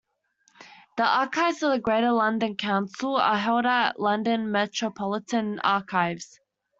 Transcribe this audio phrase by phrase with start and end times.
[0.97, 6.39] The archives of the Greater London Council are held at London Metropolitan Archives.